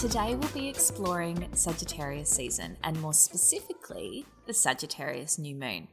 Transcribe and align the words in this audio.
Today 0.00 0.34
we'll 0.34 0.50
be 0.50 0.68
exploring 0.68 1.48
Sagittarius 1.54 2.28
season 2.28 2.76
and 2.84 3.00
more 3.00 3.14
specifically 3.14 4.26
the 4.46 4.52
Sagittarius 4.52 5.38
new 5.38 5.54
moon. 5.54 5.88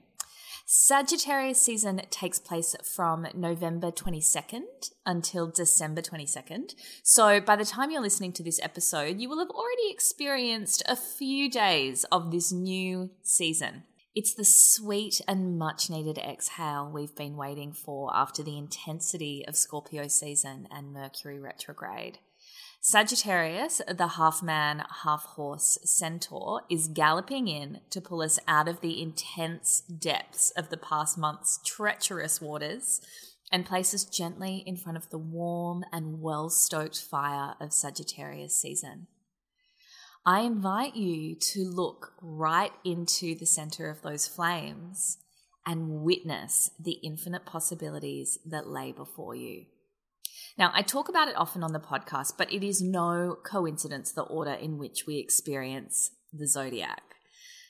Sagittarius 0.65 1.61
season 1.61 2.01
takes 2.09 2.37
place 2.37 2.75
from 2.83 3.25
November 3.33 3.91
22nd 3.91 4.91
until 5.05 5.47
December 5.47 6.01
22nd. 6.01 6.75
So 7.01 7.39
by 7.39 7.55
the 7.55 7.63
time 7.63 7.91
you're 7.91 8.01
listening 8.01 8.33
to 8.33 8.43
this 8.43 8.59
episode, 8.61 9.19
you 9.19 9.29
will 9.29 9.39
have 9.39 9.51
already 9.51 9.89
experienced 9.89 10.83
a 10.85 10.97
few 10.97 11.49
days 11.49 12.03
of 12.11 12.29
this 12.31 12.51
new 12.51 13.09
season. 13.21 13.83
It's 14.13 14.33
the 14.33 14.43
sweet 14.43 15.21
and 15.29 15.57
much 15.57 15.89
needed 15.89 16.17
exhale 16.17 16.91
we've 16.93 17.15
been 17.15 17.37
waiting 17.37 17.71
for 17.71 18.13
after 18.13 18.43
the 18.43 18.57
intensity 18.57 19.45
of 19.47 19.55
Scorpio 19.55 20.09
season 20.09 20.67
and 20.69 20.91
Mercury 20.91 21.39
retrograde. 21.39 22.19
Sagittarius, 22.85 23.81
the 23.87 24.07
half 24.07 24.43
man, 24.43 24.83
half 25.05 25.23
horse 25.23 25.77
centaur, 25.85 26.63
is 26.69 26.89
galloping 26.89 27.47
in 27.47 27.79
to 27.91 28.01
pull 28.01 28.21
us 28.21 28.39
out 28.45 28.67
of 28.67 28.81
the 28.81 29.01
intense 29.01 29.79
depths 29.79 30.49
of 30.57 30.67
the 30.67 30.75
past 30.75 31.17
month's 31.17 31.61
treacherous 31.65 32.41
waters 32.41 32.99
and 33.53 33.65
place 33.65 33.93
us 33.93 34.03
gently 34.03 34.65
in 34.67 34.75
front 34.75 34.97
of 34.97 35.09
the 35.11 35.17
warm 35.17 35.85
and 35.93 36.19
well 36.19 36.49
stoked 36.49 36.99
fire 36.99 37.55
of 37.61 37.71
Sagittarius 37.71 38.59
season. 38.59 39.07
I 40.25 40.41
invite 40.41 40.97
you 40.97 41.35
to 41.35 41.63
look 41.63 42.11
right 42.21 42.73
into 42.83 43.33
the 43.33 43.45
center 43.45 43.89
of 43.89 44.01
those 44.01 44.27
flames 44.27 45.19
and 45.65 46.01
witness 46.01 46.69
the 46.77 46.99
infinite 47.01 47.45
possibilities 47.45 48.39
that 48.45 48.67
lay 48.67 48.91
before 48.91 49.35
you. 49.35 49.67
Now, 50.57 50.71
I 50.73 50.83
talk 50.83 51.09
about 51.09 51.27
it 51.27 51.35
often 51.35 51.63
on 51.63 51.73
the 51.73 51.79
podcast, 51.79 52.33
but 52.37 52.51
it 52.51 52.63
is 52.63 52.81
no 52.81 53.37
coincidence 53.43 54.11
the 54.11 54.21
order 54.23 54.53
in 54.53 54.77
which 54.77 55.05
we 55.07 55.17
experience 55.17 56.11
the 56.31 56.47
zodiac. 56.47 57.01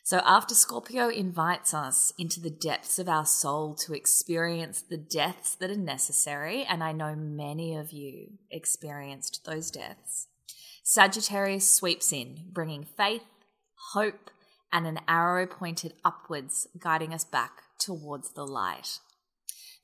So, 0.05 0.21
after 0.25 0.53
Scorpio 0.53 1.07
invites 1.07 1.73
us 1.73 2.11
into 2.17 2.41
the 2.41 2.49
depths 2.49 2.99
of 2.99 3.07
our 3.07 3.25
soul 3.25 3.73
to 3.75 3.93
experience 3.93 4.81
the 4.81 4.97
deaths 4.97 5.55
that 5.55 5.69
are 5.69 5.77
necessary, 5.77 6.65
and 6.65 6.83
I 6.83 6.91
know 6.91 7.15
many 7.15 7.73
of 7.75 7.93
you 7.93 8.33
experienced 8.51 9.45
those 9.45 9.71
deaths, 9.71 10.27
Sagittarius 10.83 11.71
sweeps 11.71 12.11
in, 12.11 12.49
bringing 12.51 12.83
faith, 12.83 13.23
hope, 13.93 14.29
and 14.73 14.85
an 14.85 14.99
arrow 15.07 15.47
pointed 15.47 15.93
upwards, 16.03 16.67
guiding 16.77 17.13
us 17.13 17.23
back 17.23 17.61
towards 17.79 18.31
the 18.31 18.45
light. 18.45 18.99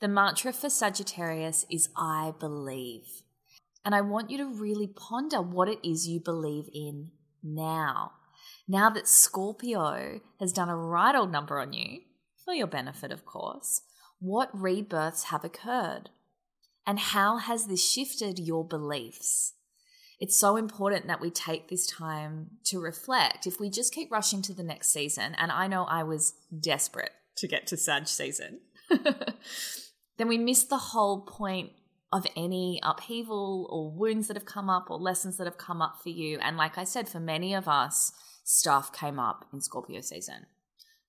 The 0.01 0.07
mantra 0.07 0.53
for 0.53 0.69
Sagittarius 0.69 1.65
is 1.69 1.89
I 1.95 2.33
believe. 2.39 3.23
And 3.83 3.93
I 3.93 4.01
want 4.01 4.29
you 4.29 4.37
to 4.37 4.45
really 4.45 4.87
ponder 4.87 5.41
what 5.41 5.67
it 5.67 5.79
is 5.83 6.07
you 6.07 6.21
believe 6.21 6.69
in 6.73 7.11
now. 7.43 8.13
Now 8.67 8.89
that 8.91 9.07
Scorpio 9.07 10.21
has 10.39 10.53
done 10.53 10.69
a 10.69 10.75
right 10.75 11.15
old 11.15 11.31
number 11.31 11.59
on 11.59 11.73
you, 11.73 12.01
for 12.45 12.53
your 12.53 12.67
benefit, 12.67 13.11
of 13.11 13.25
course, 13.25 13.81
what 14.19 14.49
rebirths 14.53 15.25
have 15.25 15.43
occurred? 15.43 16.09
And 16.85 16.99
how 16.99 17.37
has 17.37 17.67
this 17.67 17.85
shifted 17.85 18.39
your 18.39 18.65
beliefs? 18.65 19.53
It's 20.19 20.37
so 20.37 20.55
important 20.55 21.07
that 21.07 21.21
we 21.21 21.29
take 21.29 21.67
this 21.67 21.87
time 21.87 22.51
to 22.65 22.79
reflect. 22.79 23.47
If 23.47 23.59
we 23.59 23.69
just 23.69 23.93
keep 23.93 24.11
rushing 24.11 24.41
to 24.43 24.53
the 24.53 24.63
next 24.63 24.91
season, 24.91 25.35
and 25.37 25.51
I 25.51 25.67
know 25.67 25.83
I 25.83 26.03
was 26.03 26.33
desperate 26.57 27.11
to 27.37 27.47
get 27.47 27.67
to 27.67 27.77
Sag 27.77 28.07
season, 28.07 28.59
then 30.19 30.27
we 30.27 30.37
miss 30.37 30.65
the 30.65 30.77
whole 30.77 31.21
point 31.21 31.71
of 32.11 32.27
any 32.35 32.79
upheaval 32.83 33.67
or 33.71 33.97
wounds 33.97 34.27
that 34.27 34.35
have 34.35 34.45
come 34.45 34.69
up 34.69 34.91
or 34.91 34.97
lessons 34.97 35.37
that 35.37 35.47
have 35.47 35.57
come 35.57 35.81
up 35.81 35.95
for 36.03 36.09
you. 36.09 36.37
And 36.39 36.57
like 36.57 36.77
I 36.77 36.83
said, 36.83 37.07
for 37.07 37.21
many 37.21 37.53
of 37.53 37.67
us, 37.67 38.11
stuff 38.43 38.91
came 38.91 39.17
up 39.17 39.45
in 39.53 39.61
Scorpio 39.61 40.01
season. 40.01 40.47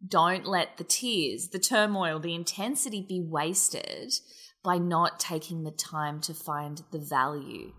Don't 0.07 0.47
let 0.47 0.77
the 0.77 0.85
tears, 0.85 1.49
the 1.49 1.59
turmoil, 1.59 2.21
the 2.21 2.35
intensity 2.35 3.05
be 3.07 3.21
wasted 3.21 4.13
by 4.63 4.79
not 4.79 5.19
taking 5.19 5.65
the 5.65 5.71
time 5.73 6.21
to 6.21 6.33
find 6.33 6.83
the 6.93 6.99
value, 6.99 7.73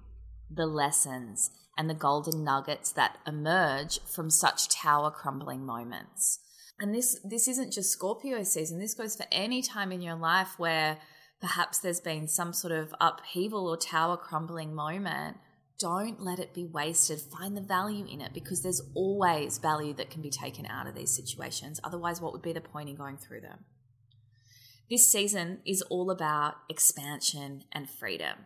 the 0.50 0.66
lessons, 0.66 1.50
and 1.78 1.90
the 1.90 1.96
golden 1.96 2.44
nuggets 2.44 2.92
that 2.92 3.20
emerge 3.26 4.00
from 4.02 4.30
such 4.30 4.68
tower 4.68 5.10
crumbling 5.10 5.66
moments. 5.66 6.40
And 6.80 6.94
this 6.94 7.20
this 7.24 7.48
isn't 7.48 7.72
just 7.72 7.92
Scorpio 7.92 8.44
season. 8.44 8.80
This 8.80 8.96
goes 8.96 9.16
for 9.16 9.26
any 9.32 9.62
time 9.62 9.92
in 9.92 10.02
your 10.02 10.16
life 10.16 10.56
where 10.58 10.98
perhaps 11.42 11.80
there's 11.80 12.00
been 12.00 12.28
some 12.28 12.54
sort 12.54 12.72
of 12.72 12.94
upheaval 13.02 13.68
or 13.68 13.76
tower 13.76 14.16
crumbling 14.16 14.74
moment. 14.74 15.38
Don't 15.80 16.22
let 16.22 16.40
it 16.40 16.54
be 16.54 16.64
wasted. 16.64 17.20
Find 17.20 17.58
the 17.58 17.62
value 17.62 18.06
in 18.06 18.22
it 18.22 18.34
because 18.34 18.62
there's 18.62 18.82
always 18.94 19.58
value 19.58 19.94
that 19.96 20.12
can 20.12 20.22
be 20.22 20.30
taken 20.30 20.68
out 20.68 20.86
of 20.86 20.94
these 20.94 21.16
situations. 21.16 21.80
Otherwise, 21.84 22.22
what 22.22 22.32
would 22.32 22.44
be 22.44 22.54
the 22.54 22.62
point 22.62 22.90
in 22.90 22.96
going 22.96 23.18
through 23.18 23.42
them? 23.42 23.66
This 24.90 25.12
season 25.12 25.60
is 25.66 25.82
all 25.84 26.12
about 26.12 26.56
expansion 26.70 27.64
and 27.72 27.90
freedom. 27.90 28.46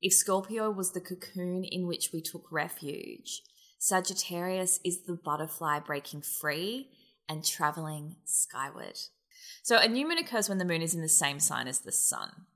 If 0.00 0.12
Scorpio 0.12 0.70
was 0.70 0.92
the 0.92 1.00
cocoon 1.00 1.64
in 1.64 1.86
which 1.88 2.10
we 2.12 2.20
took 2.20 2.52
refuge, 2.52 3.42
Sagittarius 3.78 4.78
is 4.84 5.02
the 5.02 5.14
butterfly 5.14 5.80
breaking 5.80 6.22
free 6.22 6.90
and 7.28 7.44
traveling 7.44 8.16
skyward. 8.24 8.98
So, 9.62 9.78
a 9.78 9.88
new 9.88 10.06
moon 10.06 10.18
occurs 10.18 10.48
when 10.48 10.58
the 10.58 10.64
moon 10.64 10.82
is 10.82 10.94
in 10.94 11.02
the 11.02 11.08
same 11.08 11.40
sign 11.40 11.68
as 11.68 11.80
the 11.80 11.92
sun. 11.92 12.46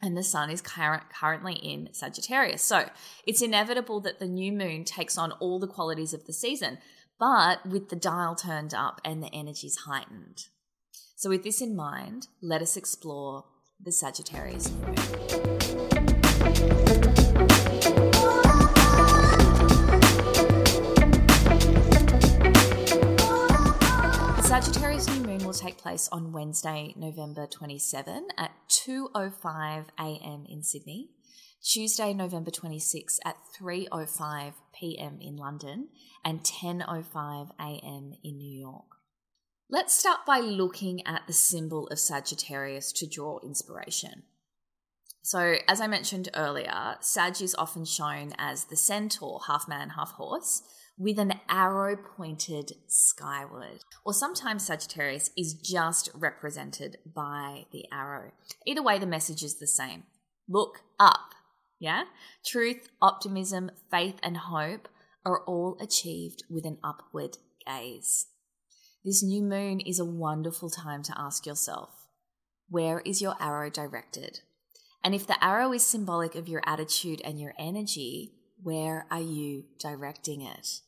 And 0.00 0.16
the 0.16 0.22
sun 0.22 0.50
is 0.50 0.62
currently 0.62 1.54
in 1.54 1.88
Sagittarius. 1.92 2.62
So, 2.62 2.88
it's 3.26 3.42
inevitable 3.42 4.00
that 4.02 4.18
the 4.18 4.28
new 4.28 4.52
moon 4.52 4.84
takes 4.84 5.18
on 5.18 5.32
all 5.32 5.58
the 5.58 5.66
qualities 5.66 6.14
of 6.14 6.26
the 6.26 6.32
season, 6.32 6.78
but 7.18 7.66
with 7.66 7.88
the 7.88 7.96
dial 7.96 8.34
turned 8.34 8.74
up 8.74 9.00
and 9.04 9.22
the 9.22 9.34
energies 9.34 9.78
heightened. 9.86 10.44
So, 11.16 11.30
with 11.30 11.42
this 11.42 11.60
in 11.60 11.74
mind, 11.74 12.28
let 12.40 12.62
us 12.62 12.76
explore 12.76 13.44
the 13.82 13.92
Sagittarius 13.92 14.70
new 14.70 14.86
moon. 14.86 15.47
Place 25.88 26.08
on 26.12 26.32
Wednesday, 26.32 26.92
November 26.96 27.46
27 27.46 28.28
at 28.36 28.50
2:05 28.68 29.86
a.m. 29.98 30.44
in 30.46 30.62
Sydney, 30.62 31.08
Tuesday, 31.64 32.12
November 32.12 32.50
26 32.50 33.18
at 33.24 33.36
3:05 33.58 34.52
p.m. 34.78 35.18
in 35.22 35.36
London, 35.36 35.88
and 36.22 36.40
10:05 36.40 37.52
a.m. 37.58 38.12
in 38.22 38.36
New 38.36 38.60
York. 38.60 38.84
Let's 39.70 39.98
start 39.98 40.26
by 40.26 40.40
looking 40.40 41.06
at 41.06 41.22
the 41.26 41.32
symbol 41.32 41.88
of 41.88 41.98
Sagittarius 41.98 42.92
to 42.92 43.06
draw 43.08 43.38
inspiration. 43.42 44.24
So, 45.22 45.56
as 45.66 45.80
I 45.80 45.86
mentioned 45.86 46.28
earlier, 46.34 46.96
Sag 47.00 47.40
is 47.40 47.54
often 47.54 47.86
shown 47.86 48.32
as 48.36 48.64
the 48.64 48.76
centaur, 48.76 49.40
half 49.46 49.66
man, 49.66 49.90
half 49.90 50.12
horse, 50.12 50.62
with 50.98 51.18
an 51.18 51.34
arrow 51.48 51.96
pointed 51.96 52.72
skyward. 52.88 53.84
Or 54.04 54.12
sometimes 54.12 54.66
Sagittarius 54.66 55.30
is 55.36 55.54
just 55.54 56.10
represented 56.12 56.98
by 57.14 57.66
the 57.72 57.84
arrow. 57.92 58.32
Either 58.66 58.82
way, 58.82 58.98
the 58.98 59.06
message 59.06 59.42
is 59.42 59.58
the 59.58 59.66
same 59.66 60.02
look 60.48 60.80
up. 60.98 61.34
Yeah? 61.78 62.04
Truth, 62.44 62.88
optimism, 63.00 63.70
faith, 63.90 64.16
and 64.22 64.36
hope 64.36 64.88
are 65.24 65.44
all 65.44 65.76
achieved 65.80 66.42
with 66.50 66.64
an 66.64 66.78
upward 66.82 67.38
gaze. 67.66 68.26
This 69.04 69.22
new 69.22 69.42
moon 69.42 69.80
is 69.80 70.00
a 70.00 70.04
wonderful 70.04 70.70
time 70.70 71.02
to 71.04 71.14
ask 71.16 71.46
yourself 71.46 71.90
where 72.68 73.00
is 73.00 73.22
your 73.22 73.34
arrow 73.40 73.70
directed? 73.70 74.40
And 75.04 75.14
if 75.14 75.26
the 75.26 75.42
arrow 75.42 75.72
is 75.72 75.86
symbolic 75.86 76.34
of 76.34 76.48
your 76.48 76.62
attitude 76.66 77.22
and 77.24 77.40
your 77.40 77.54
energy, 77.58 78.32
where 78.62 79.06
are 79.10 79.20
you 79.20 79.64
directing 79.78 80.42
it? 80.42 80.80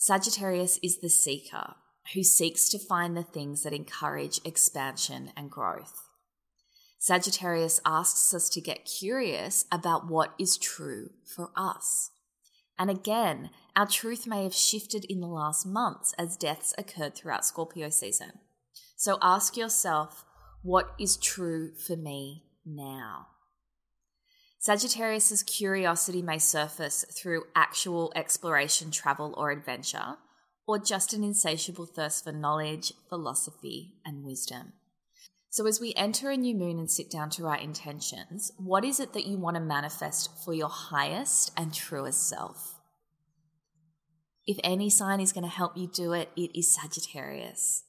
Sagittarius 0.00 0.78
is 0.80 0.98
the 0.98 1.10
seeker 1.10 1.74
who 2.14 2.22
seeks 2.22 2.68
to 2.68 2.78
find 2.78 3.16
the 3.16 3.24
things 3.24 3.64
that 3.64 3.72
encourage 3.72 4.40
expansion 4.44 5.32
and 5.36 5.50
growth. 5.50 6.08
Sagittarius 7.00 7.80
asks 7.84 8.32
us 8.32 8.48
to 8.50 8.60
get 8.60 8.84
curious 8.84 9.66
about 9.72 10.08
what 10.08 10.34
is 10.38 10.56
true 10.56 11.10
for 11.26 11.50
us. 11.56 12.12
And 12.78 12.90
again, 12.90 13.50
our 13.74 13.88
truth 13.88 14.24
may 14.24 14.44
have 14.44 14.54
shifted 14.54 15.04
in 15.04 15.18
the 15.18 15.26
last 15.26 15.66
months 15.66 16.14
as 16.16 16.36
deaths 16.36 16.72
occurred 16.78 17.16
throughout 17.16 17.44
Scorpio 17.44 17.88
season. 17.88 18.30
So 18.96 19.18
ask 19.20 19.56
yourself, 19.56 20.24
what 20.62 20.94
is 20.98 21.16
true 21.16 21.74
for 21.74 21.96
me 21.96 22.44
now? 22.64 23.26
Sagittarius's 24.60 25.44
curiosity 25.44 26.20
may 26.20 26.38
surface 26.38 27.04
through 27.12 27.44
actual 27.54 28.12
exploration, 28.16 28.90
travel, 28.90 29.32
or 29.36 29.52
adventure, 29.52 30.16
or 30.66 30.78
just 30.78 31.12
an 31.12 31.22
insatiable 31.22 31.86
thirst 31.86 32.24
for 32.24 32.32
knowledge, 32.32 32.92
philosophy, 33.08 33.94
and 34.04 34.24
wisdom. 34.24 34.72
So, 35.50 35.66
as 35.66 35.80
we 35.80 35.94
enter 35.94 36.30
a 36.30 36.36
new 36.36 36.54
moon 36.54 36.78
and 36.78 36.90
sit 36.90 37.10
down 37.10 37.30
to 37.30 37.44
write 37.44 37.62
intentions, 37.62 38.52
what 38.58 38.84
is 38.84 39.00
it 39.00 39.12
that 39.14 39.26
you 39.26 39.38
want 39.38 39.56
to 39.56 39.62
manifest 39.62 40.30
for 40.44 40.52
your 40.52 40.68
highest 40.68 41.52
and 41.56 41.72
truest 41.72 42.28
self? 42.28 42.74
If 44.46 44.58
any 44.64 44.90
sign 44.90 45.20
is 45.20 45.32
going 45.32 45.44
to 45.44 45.50
help 45.50 45.76
you 45.76 45.86
do 45.86 46.12
it, 46.12 46.30
it 46.36 46.58
is 46.58 46.74
Sagittarius. 46.74 47.84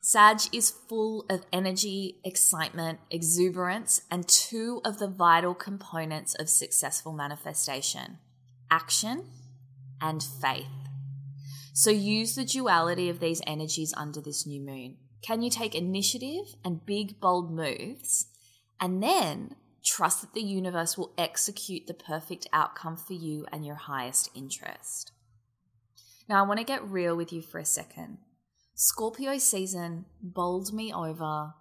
Sag 0.00 0.40
is 0.52 0.70
full 0.70 1.26
of 1.28 1.44
energy, 1.52 2.20
excitement, 2.24 3.00
exuberance, 3.10 4.02
and 4.10 4.26
two 4.28 4.80
of 4.84 4.98
the 4.98 5.08
vital 5.08 5.54
components 5.54 6.34
of 6.34 6.48
successful 6.48 7.12
manifestation 7.12 8.18
action 8.70 9.24
and 10.00 10.22
faith. 10.22 10.66
So 11.72 11.90
use 11.90 12.34
the 12.34 12.44
duality 12.44 13.08
of 13.08 13.20
these 13.20 13.40
energies 13.46 13.94
under 13.96 14.20
this 14.20 14.46
new 14.46 14.60
moon. 14.60 14.96
Can 15.22 15.42
you 15.42 15.50
take 15.50 15.74
initiative 15.74 16.54
and 16.64 16.84
big, 16.84 17.18
bold 17.20 17.50
moves 17.50 18.26
and 18.80 19.02
then 19.02 19.56
trust 19.84 20.20
that 20.20 20.34
the 20.34 20.42
universe 20.42 20.98
will 20.98 21.14
execute 21.16 21.86
the 21.86 21.94
perfect 21.94 22.46
outcome 22.52 22.96
for 22.96 23.14
you 23.14 23.46
and 23.52 23.64
your 23.64 23.76
highest 23.76 24.30
interest? 24.34 25.12
Now, 26.28 26.44
I 26.44 26.46
want 26.46 26.58
to 26.58 26.64
get 26.64 26.88
real 26.88 27.16
with 27.16 27.32
you 27.32 27.42
for 27.42 27.58
a 27.58 27.64
second. 27.64 28.18
Scorpio 28.80 29.38
season 29.38 30.04
bowled 30.22 30.72
me 30.72 30.92
over 30.94 31.54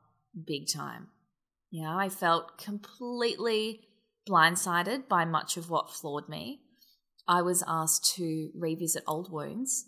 big 0.46 0.68
time. 0.72 1.08
Yeah, 1.72 1.98
I 1.98 2.10
felt 2.10 2.60
completely 2.60 3.80
blindsided 4.30 5.08
by 5.08 5.26
much 5.26 5.58
of 5.58 5.72
what 5.72 5.90
floored 5.90 6.30
me. 6.30 6.60
I 7.28 7.42
was 7.42 7.64
asked 7.68 8.14
to 8.18 8.52
revisit 8.54 9.04
old 9.08 9.32
wounds, 9.32 9.88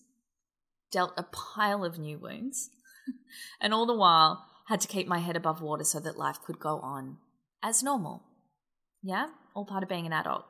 dealt 0.91 1.13
a 1.17 1.23
pile 1.55 1.85
of 1.85 1.99
new 1.99 2.17
wounds, 2.17 2.71
and 3.61 3.75
all 3.75 3.85
the 3.85 3.93
while 3.93 4.43
had 4.67 4.81
to 4.81 4.87
keep 4.87 5.07
my 5.07 5.19
head 5.19 5.35
above 5.35 5.61
water 5.61 5.83
so 5.83 5.99
that 5.99 6.17
life 6.17 6.39
could 6.43 6.57
go 6.57 6.79
on 6.79 7.17
as 7.61 7.83
normal. 7.83 8.23
Yeah, 9.03 9.27
all 9.53 9.65
part 9.65 9.83
of 9.83 9.89
being 9.89 10.07
an 10.07 10.13
adult. 10.13 10.45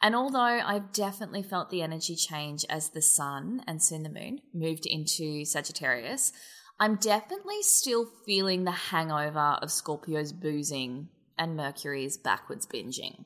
And 0.00 0.14
although 0.14 0.38
I've 0.38 0.92
definitely 0.92 1.42
felt 1.42 1.70
the 1.70 1.82
energy 1.82 2.14
change 2.14 2.64
as 2.68 2.90
the 2.90 3.02
sun 3.02 3.62
and 3.66 3.82
soon 3.82 4.02
the 4.04 4.08
moon 4.08 4.40
moved 4.54 4.86
into 4.86 5.44
Sagittarius, 5.44 6.32
I'm 6.80 6.96
definitely 6.96 7.62
still 7.62 8.06
feeling 8.24 8.64
the 8.64 8.70
hangover 8.70 9.58
of 9.60 9.72
Scorpio's 9.72 10.32
boozing 10.32 11.08
and 11.36 11.56
Mercury's 11.56 12.16
backwards 12.16 12.66
binging. 12.66 13.24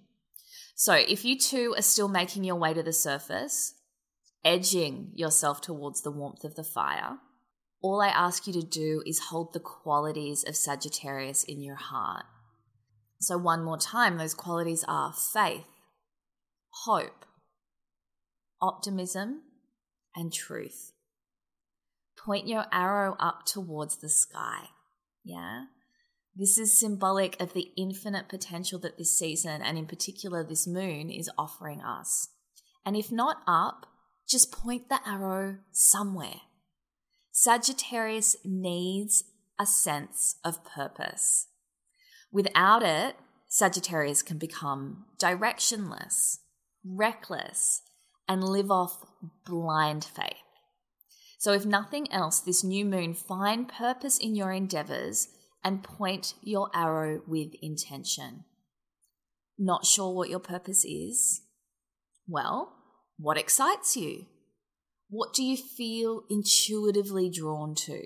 So 0.75 0.95
if 0.95 1.25
you 1.25 1.39
too 1.39 1.75
are 1.77 1.83
still 1.83 2.09
making 2.09 2.45
your 2.45 2.57
way 2.57 2.73
to 2.73 2.83
the 2.83 2.93
surface, 2.93 3.75
edging 4.45 5.11
yourself 5.15 5.61
towards 5.61 6.03
the 6.03 6.11
warmth 6.11 6.45
of 6.45 6.55
the 6.55 6.65
fire, 6.65 7.19
all 7.83 8.01
I 8.01 8.09
ask 8.09 8.47
you 8.47 8.53
to 8.55 8.63
do 8.63 9.03
is 9.05 9.19
hold 9.31 9.53
the 9.53 9.61
qualities 9.61 10.45
of 10.47 10.57
Sagittarius 10.57 11.45
in 11.45 11.61
your 11.61 11.77
heart. 11.77 12.25
So, 13.21 13.37
one 13.37 13.63
more 13.63 13.79
time, 13.79 14.17
those 14.17 14.35
qualities 14.35 14.85
are 14.89 15.13
faith, 15.13 15.67
hope, 16.85 17.25
optimism, 18.61 19.43
and 20.15 20.33
truth. 20.33 20.93
Point 22.17 22.47
your 22.47 22.67
arrow 22.73 23.17
up 23.19 23.45
towards 23.47 23.97
the 23.97 24.09
sky. 24.09 24.69
Yeah? 25.25 25.65
This 26.35 26.57
is 26.57 26.79
symbolic 26.79 27.41
of 27.41 27.53
the 27.53 27.69
infinite 27.77 28.29
potential 28.29 28.79
that 28.81 28.97
this 28.97 29.19
season, 29.19 29.61
and 29.61 29.77
in 29.77 29.87
particular 29.87 30.43
this 30.45 30.67
moon, 30.67 31.11
is 31.11 31.31
offering 31.37 31.83
us. 31.83 32.29
And 32.87 32.97
if 32.97 33.13
not 33.13 33.39
up, 33.47 33.87
just 34.29 34.53
point 34.53 34.89
the 34.89 35.01
arrow 35.07 35.59
somewhere. 35.73 36.41
Sagittarius 37.33 38.37
needs 38.45 39.25
a 39.59 39.67
sense 39.67 40.37
of 40.45 40.65
purpose. 40.65 41.49
Without 42.33 42.83
it, 42.83 43.17
Sagittarius 43.49 44.23
can 44.23 44.39
become 44.39 45.05
directionless, 45.21 46.39
reckless, 46.85 47.83
and 48.29 48.45
live 48.45 48.71
off 48.71 49.05
blind 49.45 50.05
faith. 50.05 50.37
So, 51.39 51.53
if 51.53 51.67
nothing 51.67 52.11
else, 52.13 52.41
this 52.41 52.63
new 52.63 52.85
moon, 52.85 53.15
find 53.15 53.69
purpose 53.69 54.19
in 54.19 54.37
your 54.37 54.53
endeavors 54.53 55.29
and 55.65 55.83
point 55.83 56.35
your 56.41 56.71
arrow 56.75 57.21
with 57.27 57.53
intention. 57.61 58.45
Not 59.59 59.85
sure 59.85 60.15
what 60.15 60.31
your 60.31 60.39
purpose 60.39 60.85
is? 60.85 61.43
Well, 62.29 62.73
what 63.19 63.39
excites 63.39 63.97
you? 63.97 64.27
What 65.09 65.35
do 65.35 65.45
you 65.45 65.57
feel 65.57 66.23
intuitively 66.31 67.29
drawn 67.29 67.75
to? 67.75 68.01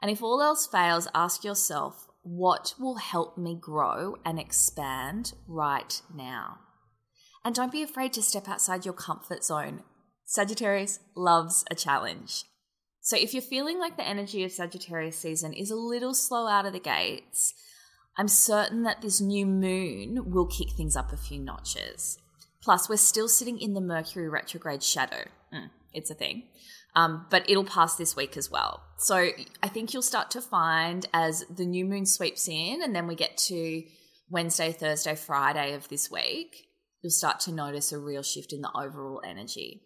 And 0.00 0.10
if 0.10 0.22
all 0.22 0.40
else 0.40 0.66
fails, 0.66 1.08
ask 1.14 1.44
yourself, 1.44 2.06
what 2.22 2.74
will 2.78 2.96
help 2.96 3.36
me 3.36 3.58
grow 3.60 4.16
and 4.24 4.38
expand 4.38 5.32
right 5.46 6.00
now? 6.14 6.58
And 7.44 7.54
don't 7.54 7.72
be 7.72 7.82
afraid 7.82 8.12
to 8.14 8.22
step 8.22 8.48
outside 8.48 8.84
your 8.84 8.94
comfort 8.94 9.44
zone. 9.44 9.82
Sagittarius 10.24 10.98
loves 11.16 11.64
a 11.70 11.74
challenge. 11.74 12.44
So 13.00 13.16
if 13.16 13.32
you're 13.32 13.42
feeling 13.42 13.78
like 13.78 13.96
the 13.96 14.06
energy 14.06 14.44
of 14.44 14.52
Sagittarius 14.52 15.16
season 15.18 15.54
is 15.54 15.70
a 15.70 15.76
little 15.76 16.14
slow 16.14 16.46
out 16.46 16.66
of 16.66 16.74
the 16.74 16.80
gates, 16.80 17.54
I'm 18.18 18.28
certain 18.28 18.82
that 18.82 19.00
this 19.00 19.20
new 19.20 19.46
moon 19.46 20.30
will 20.30 20.46
kick 20.46 20.72
things 20.72 20.96
up 20.96 21.12
a 21.12 21.16
few 21.16 21.40
notches. 21.40 22.18
Plus, 22.62 22.88
we're 22.88 22.96
still 22.96 23.28
sitting 23.28 23.58
in 23.60 23.74
the 23.74 23.80
Mercury 23.80 24.28
retrograde 24.28 24.82
shadow. 24.82 25.24
Mm, 25.54 25.70
it's 25.94 26.10
a 26.10 26.14
thing. 26.14 26.42
Um, 26.96 27.26
but 27.30 27.48
it'll 27.48 27.64
pass 27.64 27.94
this 27.94 28.16
week 28.16 28.36
as 28.36 28.50
well. 28.50 28.82
So 28.98 29.30
I 29.62 29.68
think 29.68 29.92
you'll 29.94 30.02
start 30.02 30.30
to 30.32 30.40
find 30.40 31.06
as 31.14 31.44
the 31.44 31.64
new 31.64 31.84
moon 31.84 32.06
sweeps 32.06 32.48
in, 32.48 32.82
and 32.82 32.94
then 32.94 33.06
we 33.06 33.14
get 33.14 33.38
to 33.46 33.84
Wednesday, 34.28 34.72
Thursday, 34.72 35.14
Friday 35.14 35.74
of 35.74 35.88
this 35.88 36.10
week, 36.10 36.67
you'll 37.02 37.10
start 37.10 37.40
to 37.40 37.52
notice 37.52 37.92
a 37.92 37.98
real 37.98 38.22
shift 38.22 38.52
in 38.52 38.60
the 38.60 38.70
overall 38.74 39.20
energy. 39.24 39.82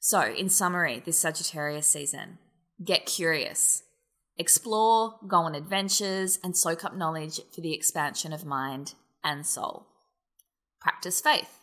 So, 0.00 0.22
in 0.22 0.48
summary, 0.48 1.02
this 1.04 1.18
Sagittarius 1.18 1.86
season, 1.86 2.38
get 2.84 3.06
curious, 3.06 3.82
explore, 4.36 5.14
go 5.28 5.38
on 5.38 5.54
adventures, 5.54 6.38
and 6.42 6.56
soak 6.56 6.84
up 6.84 6.96
knowledge 6.96 7.40
for 7.54 7.60
the 7.60 7.74
expansion 7.74 8.32
of 8.32 8.44
mind 8.44 8.94
and 9.22 9.46
soul. 9.46 9.86
Practice 10.80 11.20
faith 11.20 11.58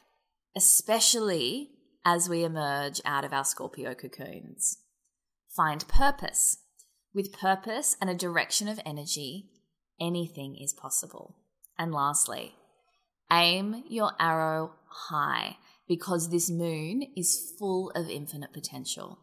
especially 0.56 1.70
as 2.06 2.30
we 2.30 2.44
emerge 2.44 3.02
out 3.06 3.24
of 3.24 3.34
our 3.34 3.46
Scorpio 3.46 3.94
cocoons. 3.94 4.78
Find 5.56 5.88
purpose. 5.88 6.58
With 7.14 7.34
purpose 7.34 7.98
and 8.00 8.10
a 8.10 8.16
direction 8.16 8.68
of 8.68 8.80
energy, 8.86 9.50
anything 10.00 10.58
is 10.62 10.74
possible. 10.74 11.38
And 11.78 11.94
lastly, 11.94 12.56
aim 13.32 13.84
your 13.88 14.12
arrow 14.20 14.72
high 14.88 15.58
because 15.88 16.30
this 16.30 16.50
moon 16.50 17.04
is 17.16 17.54
full 17.58 17.92
of 17.96 18.10
infinite 18.10 18.54
potential. 18.54 19.20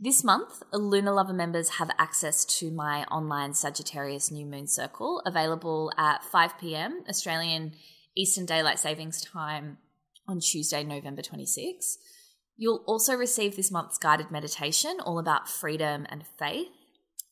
This 0.00 0.24
month, 0.24 0.64
Lunar 0.72 1.12
Lover 1.12 1.32
members 1.32 1.70
have 1.78 1.90
access 1.96 2.44
to 2.58 2.72
my 2.72 3.04
online 3.04 3.54
Sagittarius 3.54 4.32
New 4.32 4.46
Moon 4.46 4.66
Circle 4.66 5.22
available 5.24 5.92
at 5.96 6.24
5 6.24 6.58
pm 6.58 7.04
Australian 7.08 7.74
Eastern 8.16 8.44
Daylight 8.44 8.80
Savings 8.80 9.20
Time 9.22 9.78
on 10.26 10.40
Tuesday, 10.40 10.82
November 10.82 11.22
26. 11.22 11.98
You'll 12.56 12.82
also 12.86 13.14
receive 13.14 13.54
this 13.54 13.70
month's 13.70 13.98
guided 13.98 14.30
meditation 14.30 14.98
all 15.04 15.18
about 15.18 15.48
freedom 15.48 16.06
and 16.08 16.24
faith. 16.38 16.66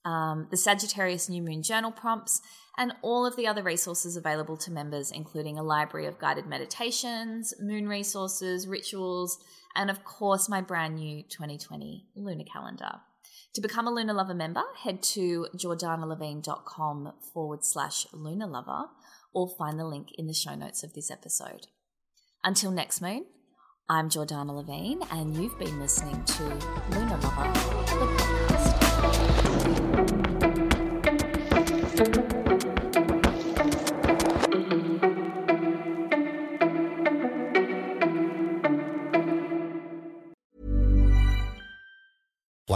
Um, 0.04 0.48
the 0.50 0.56
Sagittarius 0.56 1.28
New 1.28 1.42
Moon 1.42 1.62
Journal 1.62 1.92
prompts, 1.92 2.40
and 2.76 2.92
all 3.02 3.26
of 3.26 3.36
the 3.36 3.46
other 3.46 3.62
resources 3.62 4.16
available 4.16 4.56
to 4.56 4.70
members, 4.70 5.10
including 5.10 5.58
a 5.58 5.62
library 5.62 6.06
of 6.06 6.18
guided 6.18 6.46
meditations, 6.46 7.52
moon 7.60 7.86
resources, 7.86 8.66
rituals, 8.66 9.38
and 9.74 9.90
of 9.90 10.04
course, 10.04 10.48
my 10.48 10.60
brand 10.60 10.96
new 10.96 11.22
2020 11.22 12.06
lunar 12.16 12.44
calendar. 12.50 13.00
To 13.54 13.60
become 13.60 13.86
a 13.86 13.90
Lunar 13.90 14.14
Lover 14.14 14.34
member, 14.34 14.62
head 14.84 15.02
to 15.14 15.48
jordanalevine.com 15.56 17.12
forward 17.34 17.64
slash 17.64 18.06
lunar 18.12 18.46
lover 18.46 18.86
or 19.34 19.48
find 19.58 19.78
the 19.78 19.84
link 19.84 20.08
in 20.16 20.26
the 20.26 20.34
show 20.34 20.54
notes 20.54 20.84
of 20.84 20.94
this 20.94 21.10
episode. 21.10 21.66
Until 22.44 22.70
next 22.70 23.00
moon, 23.00 23.26
I'm 23.88 24.08
Jordana 24.08 24.54
Levine, 24.54 25.02
and 25.10 25.36
you've 25.36 25.58
been 25.58 25.80
listening 25.80 26.24
to 26.24 26.42
Lunar 26.90 27.18
Lover, 27.18 27.52
the 27.52 27.96
podcast. 27.96 28.69